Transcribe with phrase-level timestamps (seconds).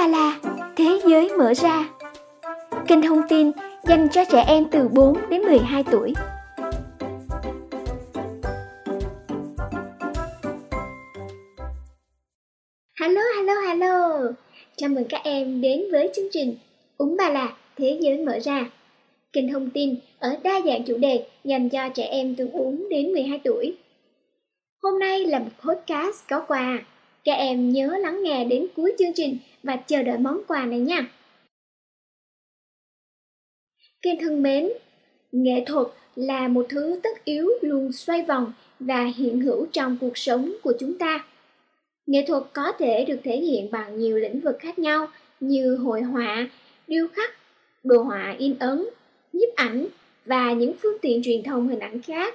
[0.00, 0.40] Ba La,
[0.76, 1.88] Thế giới mở ra.
[2.88, 3.50] Kênh thông tin
[3.84, 6.12] dành cho trẻ em từ 4 đến 12 tuổi.
[13.00, 14.20] Hello, hello, hello.
[14.76, 16.56] Chào mừng các em đến với chương trình
[16.98, 18.70] Uống Ba La, Thế giới mở ra.
[19.32, 23.12] Kênh thông tin ở đa dạng chủ đề dành cho trẻ em từ 4 đến
[23.12, 23.76] 12 tuổi.
[24.82, 26.78] Hôm nay là một podcast có quà
[27.24, 30.80] các em nhớ lắng nghe đến cuối chương trình và chờ đợi món quà này
[30.80, 31.10] nha.
[34.02, 34.68] Các thân mến,
[35.32, 40.18] nghệ thuật là một thứ tất yếu luôn xoay vòng và hiện hữu trong cuộc
[40.18, 41.24] sống của chúng ta.
[42.06, 45.08] Nghệ thuật có thể được thể hiện bằng nhiều lĩnh vực khác nhau
[45.40, 46.48] như hội họa,
[46.86, 47.30] điêu khắc,
[47.84, 48.84] đồ họa in ấn,
[49.32, 49.86] nhiếp ảnh
[50.24, 52.34] và những phương tiện truyền thông hình ảnh khác.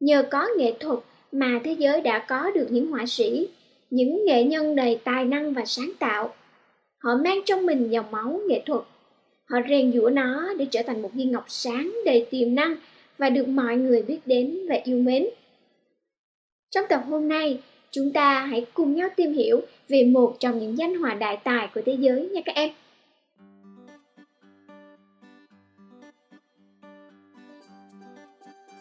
[0.00, 0.98] Nhờ có nghệ thuật
[1.32, 3.48] mà thế giới đã có được những họa sĩ,
[3.90, 6.34] những nghệ nhân đầy tài năng và sáng tạo.
[6.98, 8.82] Họ mang trong mình dòng máu nghệ thuật.
[9.44, 12.76] Họ rèn giũa nó để trở thành một viên ngọc sáng đầy tiềm năng
[13.18, 15.26] và được mọi người biết đến và yêu mến.
[16.70, 20.78] Trong tập hôm nay, chúng ta hãy cùng nhau tìm hiểu về một trong những
[20.78, 22.70] danh họa đại tài của thế giới nha các em.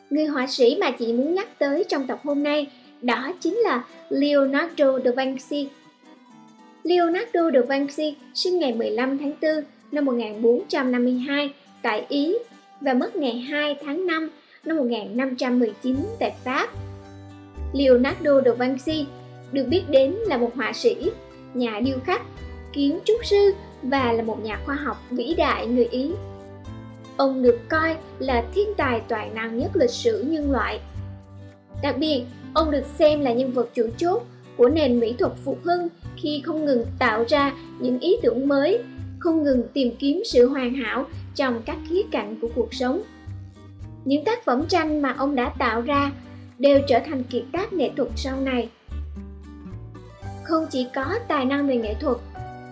[0.10, 2.68] Người họa sĩ mà chị muốn nhắc tới trong tập hôm nay
[3.02, 5.70] đó chính là Leonardo da Vinci.
[6.84, 9.52] Leonardo da Vinci sinh ngày 15 tháng 4
[9.92, 12.38] năm 1452 tại Ý
[12.82, 14.30] và mất ngày 2 tháng 5
[14.66, 16.70] năm 1519 tại Pháp.
[17.74, 19.06] Leonardo da Vinci
[19.52, 21.12] được biết đến là một họa sĩ,
[21.54, 22.22] nhà điêu khắc,
[22.74, 23.54] kiến trúc sư
[23.84, 26.12] và là một nhà khoa học vĩ đại người Ý.
[27.18, 30.80] Ông được coi là thiên tài toàn năng nhất lịch sử nhân loại.
[31.82, 32.26] Đặc biệt,
[32.58, 34.24] Ông được xem là nhân vật chủ chốt
[34.58, 38.80] của nền mỹ thuật phục hưng khi không ngừng tạo ra những ý tưởng mới,
[39.20, 43.02] không ngừng tìm kiếm sự hoàn hảo trong các khía cạnh của cuộc sống.
[44.06, 46.12] Những tác phẩm tranh mà ông đã tạo ra
[46.60, 48.70] đều trở thành kiệt tác nghệ thuật sau này.
[50.44, 52.18] Không chỉ có tài năng về nghệ thuật,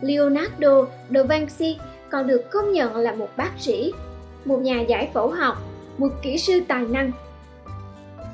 [0.01, 1.77] Leonardo da Vinci
[2.09, 3.93] còn được công nhận là một bác sĩ,
[4.45, 5.57] một nhà giải phẫu học,
[5.97, 7.11] một kỹ sư tài năng.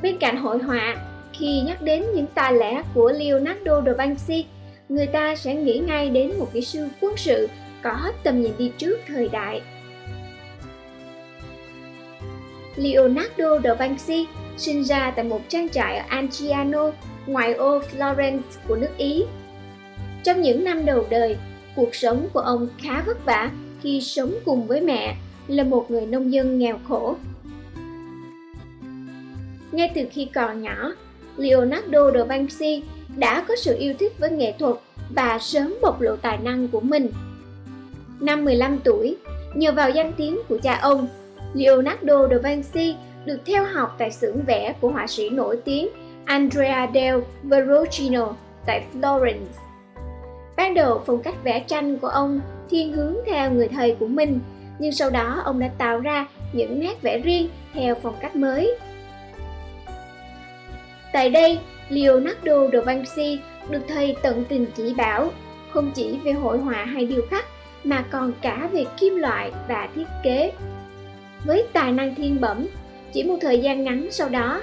[0.01, 0.95] Bên cạnh hội họa,
[1.33, 4.45] khi nhắc đến những tài lẻ của Leonardo da Vinci,
[4.89, 7.49] người ta sẽ nghĩ ngay đến một kỹ sư quân sự
[7.83, 9.61] có tầm nhìn đi trước thời đại.
[12.75, 16.91] Leonardo da Vinci sinh ra tại một trang trại ở Anciano,
[17.25, 19.23] ngoại ô Florence của nước Ý.
[20.23, 21.37] Trong những năm đầu đời,
[21.75, 23.51] cuộc sống của ông khá vất vả
[23.81, 25.15] khi sống cùng với mẹ
[25.47, 27.15] là một người nông dân nghèo khổ.
[29.71, 30.93] Ngay từ khi còn nhỏ,
[31.37, 32.83] Leonardo da Vinci
[33.17, 34.75] đã có sự yêu thích với nghệ thuật
[35.15, 37.11] và sớm bộc lộ tài năng của mình.
[38.19, 39.17] Năm 15 tuổi,
[39.55, 41.07] nhờ vào danh tiếng của cha ông,
[41.53, 42.95] Leonardo da Vinci
[43.25, 45.87] được theo học tại xưởng vẽ của họa sĩ nổi tiếng
[46.25, 48.33] Andrea del Verrocchio
[48.65, 49.71] tại Florence.
[50.57, 54.39] Ban đầu phong cách vẽ tranh của ông thiên hướng theo người thầy của mình,
[54.79, 58.77] nhưng sau đó ông đã tạo ra những nét vẽ riêng theo phong cách mới
[61.13, 63.39] Tại đây, Leonardo da Vinci
[63.69, 65.31] được thầy tận tình chỉ bảo,
[65.71, 67.45] không chỉ về hội họa hay điêu khắc,
[67.83, 70.51] mà còn cả về kim loại và thiết kế.
[71.45, 72.67] Với tài năng thiên bẩm,
[73.13, 74.61] chỉ một thời gian ngắn sau đó,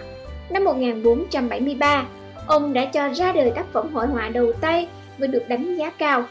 [0.50, 2.06] năm 1473,
[2.46, 4.88] ông đã cho ra đời tác phẩm hội họa đầu tay
[5.18, 6.26] và được đánh giá cao.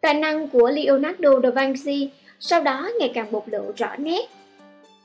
[0.00, 4.28] Tài năng của Leonardo da Vinci sau đó ngày càng bộc lộ rõ nét.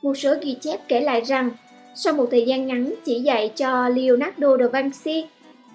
[0.01, 1.49] Một số ghi chép kể lại rằng
[1.95, 5.25] sau một thời gian ngắn chỉ dạy cho Leonardo da Vinci,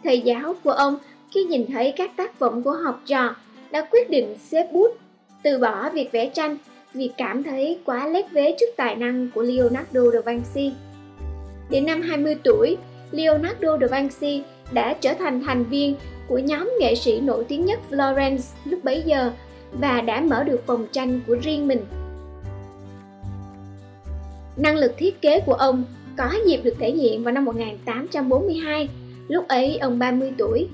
[0.04, 0.96] thầy giáo của ông
[1.34, 3.36] khi nhìn thấy các tác phẩm của học trò
[3.70, 4.96] đã quyết định xếp bút,
[5.42, 6.56] từ bỏ việc vẽ tranh
[6.94, 10.72] vì cảm thấy quá lép vế trước tài năng của Leonardo da Vinci.
[11.70, 12.76] Đến năm 20 tuổi,
[13.10, 14.42] Leonardo da Vinci
[14.72, 15.96] đã trở thành thành viên
[16.28, 19.30] của nhóm nghệ sĩ nổi tiếng nhất Florence lúc bấy giờ
[19.72, 21.80] và đã mở được phòng tranh của riêng mình.
[24.56, 25.84] Năng lực thiết kế của ông
[26.18, 28.88] có dịp được thể hiện vào năm 1842,
[29.28, 30.68] lúc ấy ông 30 tuổi.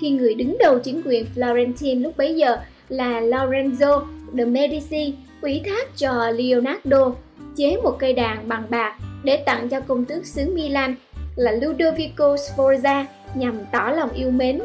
[0.00, 2.56] Khi người đứng đầu chính quyền Florentine lúc bấy giờ
[2.88, 7.12] là Lorenzo de Medici ủy thác cho Leonardo
[7.56, 10.94] chế một cây đàn bằng bạc để tặng cho công tước xứ Milan
[11.36, 13.04] là Ludovico Sforza
[13.34, 14.60] nhằm tỏ lòng yêu mến.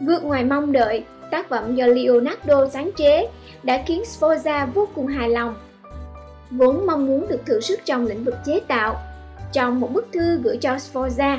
[0.00, 3.28] Vượt ngoài mong đợi, tác phẩm do Leonardo sáng chế
[3.62, 5.54] đã khiến Sforza vô cùng hài lòng
[6.50, 8.96] vốn mong muốn được thử sức trong lĩnh vực chế tạo.
[9.52, 11.38] Trong một bức thư gửi cho Sforza,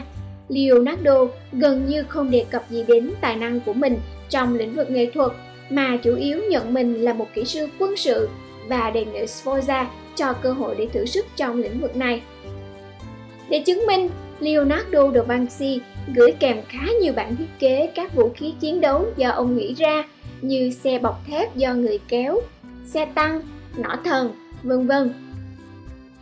[0.49, 3.99] Leonardo gần như không đề cập gì đến tài năng của mình
[4.29, 5.31] trong lĩnh vực nghệ thuật
[5.69, 8.29] mà chủ yếu nhận mình là một kỹ sư quân sự
[8.67, 12.21] và đề nghị Sforza cho cơ hội để thử sức trong lĩnh vực này.
[13.49, 14.09] Để chứng minh,
[14.39, 15.79] Leonardo da Vinci
[16.15, 19.73] gửi kèm khá nhiều bản thiết kế các vũ khí chiến đấu do ông nghĩ
[19.73, 20.03] ra
[20.41, 22.41] như xe bọc thép do người kéo,
[22.85, 23.41] xe tăng,
[23.77, 24.31] nỏ thần,
[24.67, 25.13] vân vân.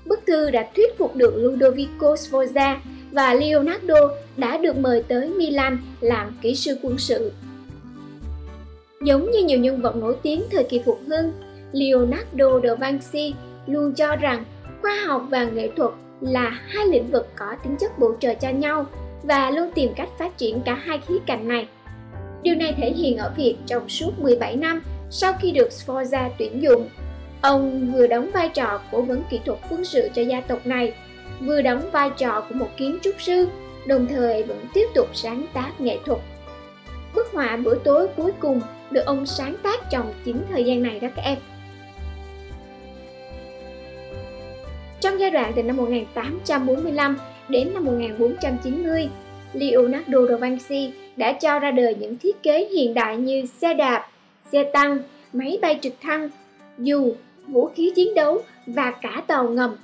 [0.05, 2.77] Bức thư đã thuyết phục được Ludovico Sforza
[3.11, 7.31] và Leonardo đã được mời tới Milan làm kỹ sư quân sự.
[9.03, 11.31] Giống như nhiều nhân vật nổi tiếng thời kỳ phục hưng,
[11.71, 13.33] Leonardo da Vinci
[13.67, 14.43] luôn cho rằng
[14.81, 18.49] khoa học và nghệ thuật là hai lĩnh vực có tính chất bổ trợ cho
[18.49, 18.85] nhau
[19.23, 21.67] và luôn tìm cách phát triển cả hai khía cạnh này.
[22.43, 26.63] Điều này thể hiện ở việc trong suốt 17 năm sau khi được Sforza tuyển
[26.63, 26.89] dụng,
[27.45, 30.93] ông vừa đóng vai trò cố vấn kỹ thuật quân sự cho gia tộc này,
[31.39, 33.47] vừa đóng vai trò của một kiến trúc sư,
[33.87, 36.19] đồng thời vẫn tiếp tục sáng tác nghệ thuật.
[37.15, 38.61] Bức họa bữa tối cuối cùng
[38.91, 41.37] được ông sáng tác trong chính thời gian này đó các em.
[44.99, 47.17] Trong giai đoạn từ năm 1845
[47.49, 49.09] đến năm 1490,
[49.53, 54.07] Leonardo da Vinci đã cho ra đời những thiết kế hiện đại như xe đạp,
[54.51, 54.99] xe tăng,
[55.33, 56.29] máy bay trực thăng,
[56.77, 57.13] dù,
[57.47, 59.75] vũ khí chiến đấu và cả tàu ngầm.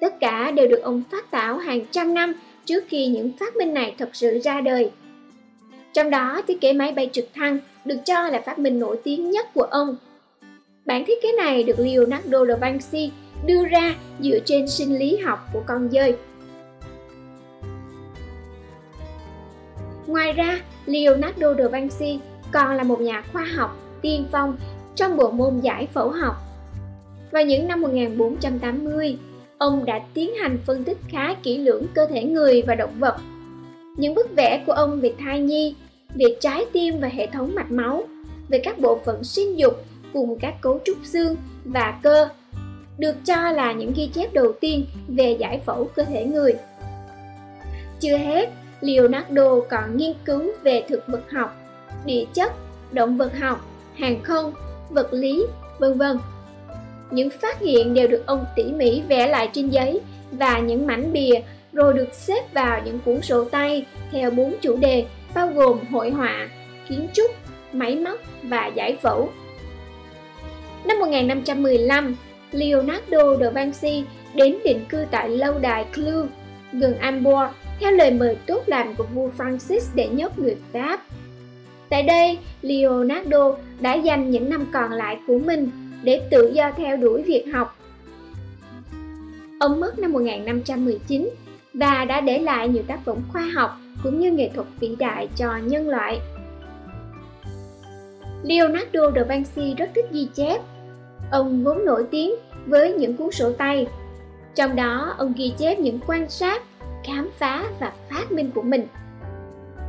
[0.00, 2.34] Tất cả đều được ông phát tạo hàng trăm năm
[2.64, 4.90] trước khi những phát minh này thật sự ra đời.
[5.92, 9.30] Trong đó, thiết kế máy bay trực thăng được cho là phát minh nổi tiếng
[9.30, 9.96] nhất của ông.
[10.84, 13.10] Bản thiết kế này được Leonardo da Vinci
[13.46, 16.16] đưa ra dựa trên sinh lý học của con dơi.
[20.06, 22.18] Ngoài ra, Leonardo da Vinci
[22.52, 24.56] còn là một nhà khoa học tiên phong
[24.94, 26.36] trong bộ môn giải phẫu học.
[27.30, 29.18] Vào những năm 1480,
[29.58, 33.16] ông đã tiến hành phân tích khá kỹ lưỡng cơ thể người và động vật.
[33.96, 35.74] Những bức vẽ của ông về thai nhi,
[36.14, 38.04] về trái tim và hệ thống mạch máu,
[38.48, 42.28] về các bộ phận sinh dục cùng các cấu trúc xương và cơ
[43.00, 46.54] được cho là những ghi chép đầu tiên về giải phẫu cơ thể người.
[48.00, 48.48] Chưa hết,
[48.80, 51.56] Leonardo còn nghiên cứu về thực vật học,
[52.04, 52.52] địa chất,
[52.92, 54.52] động vật học, hàng không,
[54.90, 55.46] vật lý,
[55.78, 56.18] vân vân.
[57.10, 60.00] Những phát hiện đều được ông tỉ mỉ vẽ lại trên giấy
[60.32, 61.40] và những mảnh bìa
[61.72, 65.04] rồi được xếp vào những cuốn sổ tay theo bốn chủ đề
[65.34, 66.48] bao gồm hội họa,
[66.88, 67.30] kiến trúc,
[67.72, 69.28] máy móc và giải phẫu.
[70.84, 72.16] Năm 1515,
[72.52, 74.04] Leonardo da Vinci
[74.34, 76.28] đến định cư tại lâu đài Clue,
[76.72, 81.00] gần Amboise, theo lời mời tốt lành của vua Francis để nhốt người Pháp.
[81.88, 85.70] Tại đây, Leonardo đã dành những năm còn lại của mình
[86.02, 87.76] để tự do theo đuổi việc học.
[89.60, 91.30] Ông mất năm 1519
[91.74, 93.70] và đã để lại nhiều tác phẩm khoa học
[94.02, 96.20] cũng như nghệ thuật vĩ đại cho nhân loại.
[98.42, 100.60] Leonardo da Vinci rất thích ghi chép
[101.30, 102.34] Ông vốn nổi tiếng
[102.66, 103.86] với những cuốn sổ tay.
[104.54, 106.62] Trong đó, ông ghi chép những quan sát,
[107.04, 108.86] khám phá và phát minh của mình.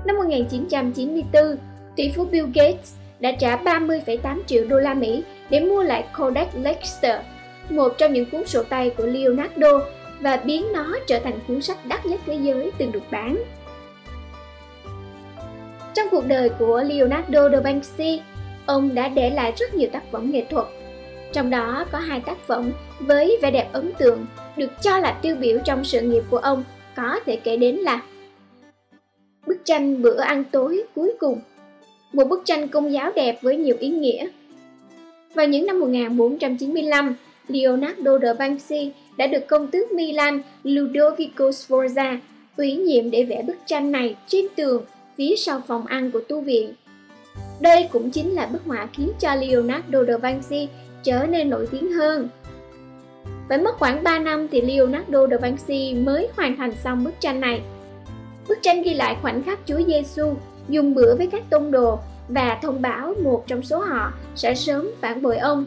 [0.05, 1.57] Năm 1994,
[1.95, 6.47] tỷ phú Bill Gates đã trả 30,8 triệu đô la Mỹ để mua lại Kodak
[6.55, 7.15] Lexter,
[7.69, 9.81] một trong những cuốn sổ tay của Leonardo
[10.19, 13.37] và biến nó trở thành cuốn sách đắt nhất thế giới từng được bán.
[15.93, 18.21] Trong cuộc đời của Leonardo da Vinci,
[18.65, 20.65] ông đã để lại rất nhiều tác phẩm nghệ thuật.
[21.33, 24.25] Trong đó có hai tác phẩm với vẻ đẹp ấn tượng
[24.57, 26.63] được cho là tiêu biểu trong sự nghiệp của ông
[26.95, 28.01] có thể kể đến là
[29.47, 31.41] Bức tranh bữa ăn tối cuối cùng.
[32.13, 34.27] Một bức tranh công giáo đẹp với nhiều ý nghĩa.
[35.33, 37.15] Vào những năm 1495,
[37.47, 42.17] Leonardo da Vinci đã được công tước Milan Ludovico Sforza
[42.57, 44.83] ủy nhiệm để vẽ bức tranh này trên tường
[45.17, 46.73] phía sau phòng ăn của tu viện.
[47.61, 50.67] Đây cũng chính là bức họa khiến cho Leonardo da Vinci
[51.03, 52.29] trở nên nổi tiếng hơn.
[53.49, 57.39] Phải mất khoảng 3 năm thì Leonardo da Vinci mới hoàn thành xong bức tranh
[57.39, 57.61] này.
[58.47, 60.33] Bức tranh ghi lại khoảnh khắc Chúa Giêsu
[60.69, 61.99] dùng bữa với các tông đồ
[62.31, 65.65] và thông báo một trong số họ sẽ sớm phản bội ông.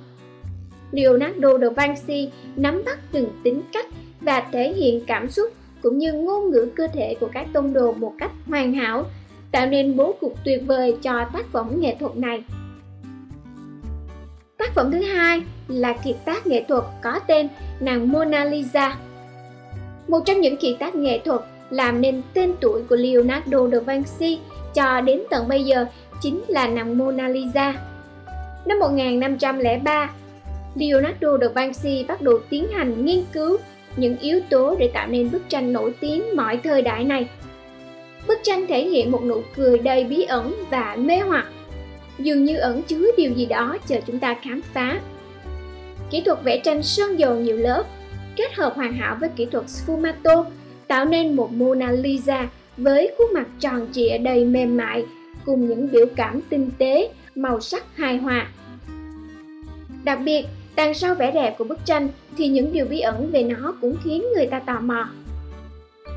[0.93, 3.87] Leonardo da Vinci nắm bắt từng tính cách
[4.21, 5.53] và thể hiện cảm xúc
[5.83, 9.05] cũng như ngôn ngữ cơ thể của các tông đồ một cách hoàn hảo,
[9.53, 12.45] tạo nên bố cục tuyệt vời cho tác phẩm nghệ thuật này.
[14.59, 17.49] Tác phẩm thứ hai là kiệt tác nghệ thuật có tên
[17.81, 18.97] nàng Mona Lisa.
[20.09, 21.41] Một trong những kiệt tác nghệ thuật
[21.71, 24.39] làm nên tên tuổi của Leonardo da Vinci
[24.75, 25.87] cho đến tận bây giờ
[26.25, 27.75] chính là nàng Mona Lisa.
[28.67, 30.11] Năm 1503,
[30.75, 33.57] Leonardo da Vinci bắt đầu tiến hành nghiên cứu
[33.97, 37.29] những yếu tố để tạo nên bức tranh nổi tiếng mọi thời đại này.
[38.29, 41.47] Bức tranh thể hiện một nụ cười đầy bí ẩn và mê hoặc
[42.19, 45.01] dường như ẩn chứa điều gì đó chờ chúng ta khám phá.
[46.11, 47.85] Kỹ thuật vẽ tranh sơn dầu nhiều lớp,
[48.37, 50.45] kết hợp hoàn hảo với kỹ thuật sfumato,
[50.87, 55.05] tạo nên một Mona Lisa với khuôn mặt tròn trịa đầy mềm mại
[55.47, 58.49] cùng những biểu cảm tinh tế, màu sắc hài hòa.
[60.05, 60.47] Đặc biệt,
[60.77, 63.97] đằng sau vẻ đẹp của bức tranh thì những điều bí ẩn về nó cũng
[64.05, 65.09] khiến người ta tò mò.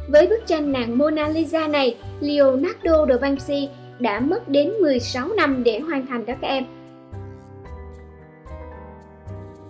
[0.08, 3.70] Với bức tranh nàng Mona Lisa này, Leonardo da Vinci
[4.00, 6.64] đã mất đến 16 năm để hoàn thành đó các em.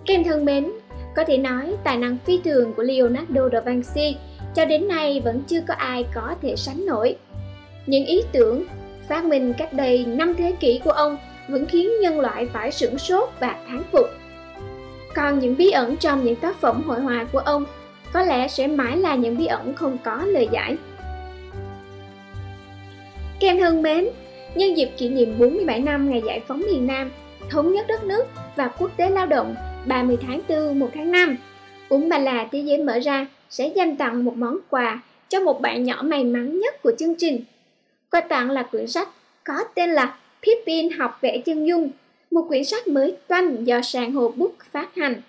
[0.06, 0.70] Các em thân mến,
[1.16, 4.16] có thể nói tài năng phi thường của Leonardo da Vinci
[4.54, 7.16] cho đến nay vẫn chưa có ai có thể sánh nổi.
[7.86, 8.64] Những ý tưởng,
[9.08, 11.16] phát minh cách đây 5 thế kỷ của ông
[11.48, 14.06] vẫn khiến nhân loại phải sửng sốt và thán phục.
[15.14, 17.64] Còn những bí ẩn trong những tác phẩm hội họa của ông
[18.12, 20.76] có lẽ sẽ mãi là những bí ẩn không có lời giải.
[23.40, 24.08] Các em thân mến,
[24.54, 27.10] nhân dịp kỷ niệm 47 năm ngày giải phóng miền Nam,
[27.50, 28.24] thống nhất đất nước
[28.56, 29.54] và quốc tế lao động
[29.86, 31.36] 30 tháng 4, 1 tháng 5,
[31.88, 35.60] Uống Bà Là Thế Giới Mở Ra sẽ dành tặng một món quà cho một
[35.60, 37.40] bạn nhỏ may mắn nhất của chương trình.
[38.10, 39.08] Quà tặng là quyển sách
[39.44, 41.90] có tên là Pippin học vẽ chân dung,
[42.30, 45.22] một quyển sách mới toanh do sàn hồ Book phát hành.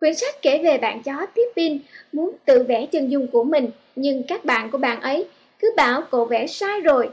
[0.00, 1.78] Quyển sách kể về bạn chó Pippin
[2.12, 5.26] muốn tự vẽ chân dung của mình, nhưng các bạn của bạn ấy
[5.58, 7.10] cứ bảo cậu vẽ sai rồi.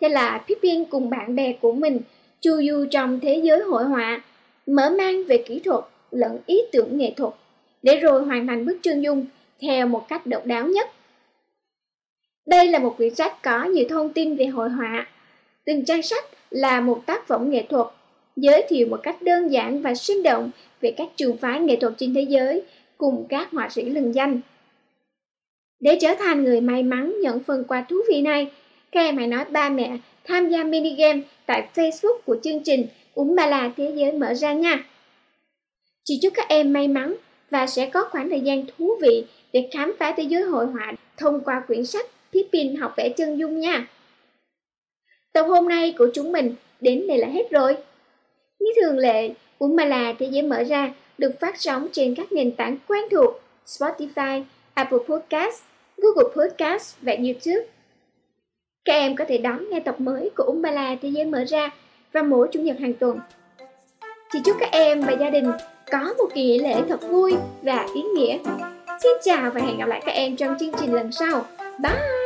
[0.00, 2.00] Thế là Pippin cùng bạn bè của mình
[2.40, 4.20] chu du trong thế giới hội họa,
[4.66, 7.34] mở mang về kỹ thuật lẫn ý tưởng nghệ thuật,
[7.82, 9.26] để rồi hoàn thành bức chân dung
[9.60, 10.90] theo một cách độc đáo nhất.
[12.48, 15.06] Đây là một quyển sách có nhiều thông tin về hội họa.
[15.64, 17.86] Từng trang sách là một tác phẩm nghệ thuật,
[18.36, 20.50] giới thiệu một cách đơn giản và sinh động
[20.80, 22.62] về các trường phái nghệ thuật trên thế giới
[22.98, 24.40] cùng các họa sĩ lừng danh.
[25.80, 28.50] Để trở thành người may mắn nhận phần quà thú vị này,
[28.92, 32.86] các em hãy nói ba mẹ tham gia mini game tại Facebook của chương trình
[33.14, 34.84] Uống Ba La Thế Giới Mở Ra nha.
[36.04, 37.14] Chỉ chúc các em may mắn
[37.50, 40.92] và sẽ có khoảng thời gian thú vị để khám phá thế giới hội họa
[41.16, 43.86] thông qua quyển sách Pippin học vẽ chân dung nha.
[45.32, 47.76] Tập hôm nay của chúng mình đến đây là hết rồi.
[48.60, 52.32] Như thường lệ, Uống Mà Là Thế Giới Mở Ra được phát sóng trên các
[52.32, 54.42] nền tảng quen thuộc Spotify,
[54.74, 55.62] Apple Podcast,
[55.96, 57.70] Google Podcast và YouTube.
[58.84, 60.62] Các em có thể đón nghe tập mới của Uống
[61.02, 61.70] Thế Giới Mở Ra
[62.12, 63.20] vào mỗi Chủ nhật hàng tuần.
[64.32, 65.44] Chỉ chúc các em và gia đình
[65.90, 67.32] có một kỳ nghỉ lễ thật vui
[67.62, 68.38] và ý nghĩa.
[69.02, 71.46] Xin chào và hẹn gặp lại các em trong chương trình lần sau.
[71.82, 72.17] Bye!